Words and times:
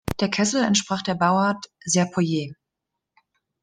Der 0.19 0.31
Kessel 0.31 0.63
entsprach 0.63 1.03
der 1.03 1.13
Bauart 1.13 1.67
Serpollet. 1.85 2.55